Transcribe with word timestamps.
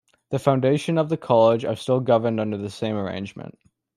The 0.31 0.39
foundation 0.39 0.97
and 0.97 1.07
the 1.09 1.15
college 1.15 1.63
are 1.63 1.75
still 1.75 1.99
governed 1.99 2.39
under 2.39 2.57
the 2.57 2.71
same 2.71 2.95
arrangement. 2.95 3.59